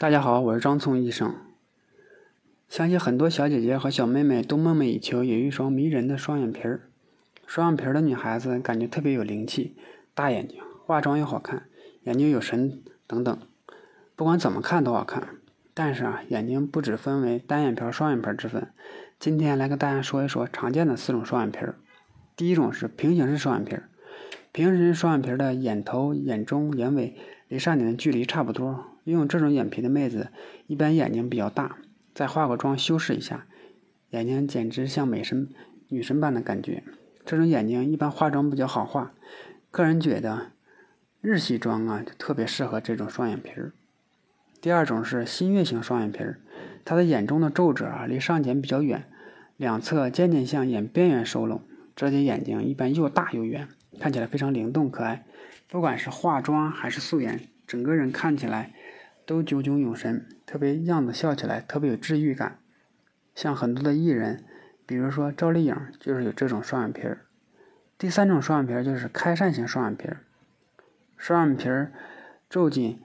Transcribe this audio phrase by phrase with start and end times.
[0.00, 1.34] 大家好，我是张聪医生。
[2.68, 6.82] 相信很多小姐姐和小妹妹都梦寐以求有一双迷人的双眼皮儿。
[7.48, 9.74] 双眼皮儿的女孩子感觉特别有灵气，
[10.14, 11.64] 大眼睛，化妆又好看，
[12.04, 13.36] 眼睛有神等等，
[14.14, 15.30] 不管怎么看都好看。
[15.74, 18.68] 但是啊，眼睛不只分为单眼皮儿、双眼皮儿之分。
[19.18, 21.74] 今天来跟大家说一说常见的四种双眼皮儿。
[22.36, 23.88] 第一种是平行式双眼皮儿。
[24.52, 27.14] 平时双眼皮的眼头、眼中、眼尾
[27.48, 28.84] 离上睑的距离差不多。
[29.04, 30.28] 拥有这种眼皮的妹子，
[30.66, 31.78] 一般眼睛比较大，
[32.14, 33.46] 再化个妆修饰一下，
[34.10, 35.48] 眼睛简直像美神
[35.88, 36.82] 女神般的感觉。
[37.24, 39.12] 这种眼睛一般化妆比较好画，
[39.70, 40.48] 个人觉得
[41.20, 43.72] 日系妆啊就特别适合这种双眼皮儿。
[44.60, 46.40] 第二种是新月型双眼皮儿，
[46.84, 49.04] 它的眼中的皱褶啊离上睑比较远，
[49.56, 51.62] 两侧渐渐向眼边缘收拢，
[51.94, 55.24] 这些眼睛一般又大又圆，看起来非常灵动可爱。
[55.68, 58.72] 不管是化妆还是素颜，整个人看起来。
[59.26, 62.56] 都炯炯有神，特别样子笑起来特别有治愈感。
[63.34, 64.42] 像很多的艺人，
[64.86, 67.26] 比如说赵丽颖，就是有这种双眼皮儿。
[67.98, 70.20] 第三种双眼皮儿就是开扇型双眼皮儿。
[71.18, 71.92] 双眼皮儿
[72.48, 73.02] 皱紧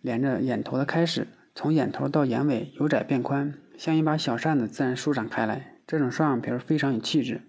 [0.00, 5.74] 连着眼头的开始，从眼头到眼尾由窄变宽，像一把小扇子自然舒展开来。
[5.88, 7.40] 这种双眼皮儿非常有气质。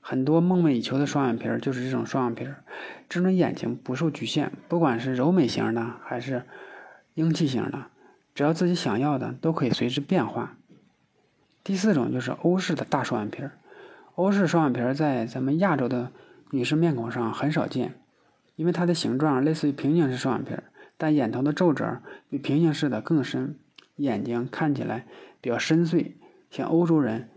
[0.00, 2.62] 很多梦寐以求的双眼皮儿就是这种双眼皮儿。
[3.08, 6.42] 这种眼睛不受局限，不管是柔美型的还是。
[7.14, 7.86] 英气型的，
[8.34, 10.56] 只要自己想要的，都可以随之变化。
[11.64, 13.50] 第四种就是欧式的大双眼皮儿。
[14.14, 16.12] 欧式双眼皮儿在咱们亚洲的
[16.50, 17.94] 女士面孔上很少见，
[18.54, 20.62] 因为它的形状类似于平行式双眼皮儿，
[20.96, 23.56] 但眼头的皱褶比平行式的更深，
[23.96, 25.04] 眼睛看起来
[25.40, 26.12] 比较深邃。
[26.48, 27.28] 像欧洲人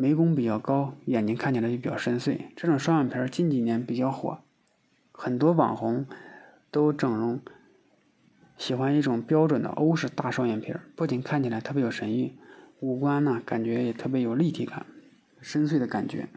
[0.00, 2.38] 眉弓比较高，眼睛看起来就比较深邃。
[2.56, 4.38] 这种双眼皮近几年比较火，
[5.12, 6.06] 很多网红
[6.70, 7.38] 都整容。
[8.56, 12.34] 喜欢一种标准的欧式大双眼皮，不仅看起来特别有神韵，
[12.80, 14.86] 五官呢感觉也特别有立体感、
[15.42, 16.28] 深邃的感觉。